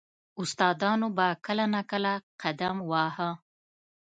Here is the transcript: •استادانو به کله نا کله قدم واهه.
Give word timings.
•استادانو 0.41 1.07
به 1.17 1.27
کله 1.45 1.65
نا 1.73 1.81
کله 1.91 2.13
قدم 2.41 2.77
واهه. 2.91 3.29